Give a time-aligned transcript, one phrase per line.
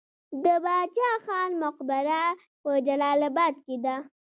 [0.43, 2.21] د باچا خان مقبره
[2.61, 3.95] په جلال اباد کې ده